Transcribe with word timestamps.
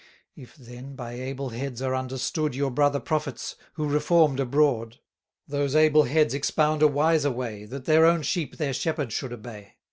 If 0.35 0.55
then, 0.55 0.95
by 0.95 1.11
able 1.13 1.49
heads, 1.49 1.79
are 1.79 1.93
understood 1.93 2.53
430 2.55 2.57
Your 2.57 2.71
brother 2.71 2.99
prophets, 2.99 3.55
who 3.73 3.87
reform'd 3.87 4.39
abroad; 4.39 4.97
Those 5.47 5.75
able 5.75 6.05
heads 6.05 6.33
expound 6.33 6.81
a 6.81 6.87
wiser 6.87 7.29
way, 7.29 7.65
That 7.65 7.85
their 7.85 8.03
own 8.07 8.23
sheep 8.23 8.57
their 8.57 8.73
shepherd 8.73 9.11
should 9.11 9.31
obey. 9.31 9.75